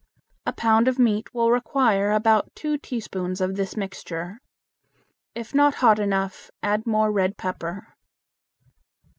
[0.47, 4.41] A pound of meat will require about two teaspoons of this mixture.
[5.35, 7.93] If not hot enough add more red pepper.